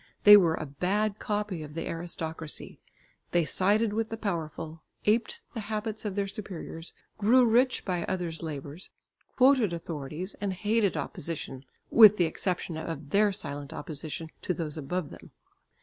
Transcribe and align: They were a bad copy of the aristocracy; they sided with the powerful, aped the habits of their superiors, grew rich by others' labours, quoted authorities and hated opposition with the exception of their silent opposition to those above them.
They 0.23 0.35
were 0.35 0.55
a 0.55 0.65
bad 0.65 1.19
copy 1.19 1.61
of 1.61 1.75
the 1.75 1.87
aristocracy; 1.87 2.79
they 3.33 3.45
sided 3.45 3.93
with 3.93 4.09
the 4.09 4.17
powerful, 4.17 4.81
aped 5.05 5.41
the 5.53 5.59
habits 5.59 6.05
of 6.05 6.15
their 6.15 6.25
superiors, 6.25 6.91
grew 7.19 7.45
rich 7.45 7.85
by 7.85 8.05
others' 8.05 8.41
labours, 8.41 8.89
quoted 9.35 9.73
authorities 9.73 10.33
and 10.41 10.53
hated 10.53 10.97
opposition 10.97 11.65
with 11.91 12.17
the 12.17 12.25
exception 12.25 12.77
of 12.77 13.11
their 13.11 13.31
silent 13.31 13.73
opposition 13.73 14.31
to 14.41 14.55
those 14.55 14.75
above 14.75 15.11
them. 15.11 15.29